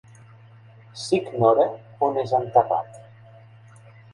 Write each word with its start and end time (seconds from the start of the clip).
S'ignora 1.01 1.67
on 2.07 2.17
és 2.25 2.35
enterrat. 2.39 2.99